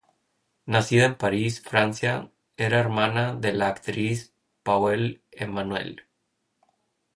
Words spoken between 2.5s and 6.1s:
era hermana de la actriz Paule Emanuele.